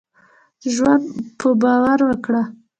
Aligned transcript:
ژوند 0.73 1.05
په 1.39 1.47
باور 1.61 1.99
وکړهٔ. 2.05 2.43